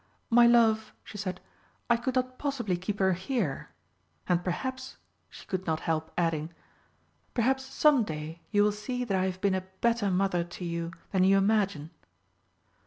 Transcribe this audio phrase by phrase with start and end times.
[0.31, 1.39] "My love," she said,
[1.87, 3.69] "I could not possibly keep her here.
[4.27, 4.97] And perhaps,"
[5.29, 6.51] she could could not help adding,
[7.35, 10.91] "perhaps some day you will see that I have been a better mother to you
[11.11, 11.91] than you imagine!"